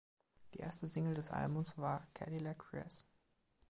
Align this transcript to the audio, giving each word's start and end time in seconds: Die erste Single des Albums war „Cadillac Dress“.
Die 0.55 0.61
erste 0.61 0.87
Single 0.87 1.13
des 1.13 1.29
Albums 1.29 1.77
war 1.77 2.07
„Cadillac 2.15 2.57
Dress“. 2.71 3.05